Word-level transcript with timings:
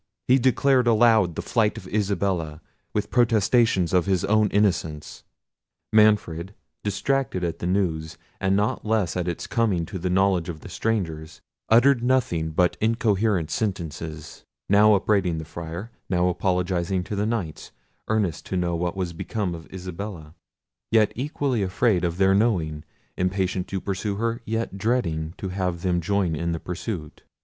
He 0.27 0.39
declared 0.39 0.87
aloud 0.87 1.35
the 1.35 1.43
flight 1.43 1.77
of 1.77 1.87
Isabella, 1.87 2.59
with 2.91 3.11
protestations 3.11 3.93
of 3.93 4.07
his 4.07 4.25
own 4.25 4.47
innocence. 4.47 5.21
Manfred, 5.93 6.55
distracted 6.83 7.43
at 7.43 7.59
the 7.59 7.67
news, 7.67 8.17
and 8.39 8.55
not 8.55 8.83
less 8.83 9.15
at 9.15 9.27
its 9.27 9.45
coming 9.45 9.85
to 9.85 9.99
the 9.99 10.09
knowledge 10.09 10.49
of 10.49 10.61
the 10.61 10.69
strangers, 10.69 11.39
uttered 11.69 12.01
nothing 12.03 12.49
but 12.49 12.77
incoherent 12.81 13.51
sentences, 13.51 14.43
now 14.67 14.95
upbraiding 14.95 15.37
the 15.37 15.45
Friar, 15.45 15.91
now 16.09 16.29
apologising 16.29 17.03
to 17.03 17.15
the 17.15 17.27
Knights, 17.27 17.69
earnest 18.07 18.43
to 18.47 18.57
know 18.57 18.75
what 18.75 18.97
was 18.97 19.13
become 19.13 19.53
of 19.53 19.71
Isabella, 19.71 20.33
yet 20.89 21.11
equally 21.15 21.61
afraid 21.61 22.03
of 22.03 22.17
their 22.17 22.33
knowing; 22.33 22.83
impatient 23.17 23.67
to 23.67 23.79
pursue 23.79 24.15
her, 24.15 24.41
yet 24.45 24.79
dreading 24.79 25.35
to 25.37 25.49
have 25.49 25.83
them 25.83 26.01
join 26.01 26.35
in 26.35 26.53
the 26.53 26.59
pursuit. 26.59 27.21